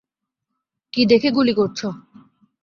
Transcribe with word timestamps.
কী 0.93 1.01
দেখে 1.05 1.29
গুলি 1.31 1.53
করছো? 1.53 1.87